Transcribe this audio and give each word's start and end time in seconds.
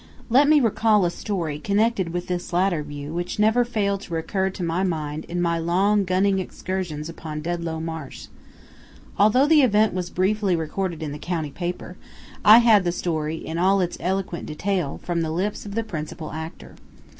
Let 0.31 0.47
me 0.49 0.59
recall 0.59 1.05
a 1.05 1.11
story 1.11 1.59
connected 1.59 2.09
with 2.09 2.25
this 2.25 2.51
latter 2.51 2.81
view 2.81 3.13
which 3.13 3.37
never 3.37 3.63
failed 3.63 4.01
to 4.01 4.15
recur 4.15 4.49
to 4.49 4.63
my 4.63 4.81
mind 4.81 5.25
in 5.25 5.39
my 5.39 5.59
long 5.59 6.05
gunning 6.05 6.39
excursions 6.39 7.07
upon 7.07 7.41
Dedlow 7.43 7.79
Marsh. 7.79 8.25
Although 9.19 9.45
the 9.45 9.61
event 9.61 9.93
was 9.93 10.09
briefly 10.09 10.55
recorded 10.55 11.03
in 11.03 11.11
the 11.11 11.19
county 11.19 11.51
paper, 11.51 11.97
I 12.43 12.57
had 12.57 12.83
the 12.83 12.91
story, 12.91 13.35
in 13.45 13.59
all 13.59 13.79
its 13.79 13.97
eloquent 13.99 14.47
detail, 14.47 14.99
from 15.03 15.21
the 15.21 15.29
lips 15.29 15.67
of 15.67 15.75
the 15.75 15.83
principal 15.83 16.31
actor. 16.31 16.77